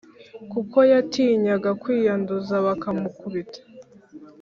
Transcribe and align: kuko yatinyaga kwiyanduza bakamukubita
kuko 0.51 0.77
yatinyaga 0.91 1.69
kwiyanduza 1.81 2.55
bakamukubita 2.65 3.59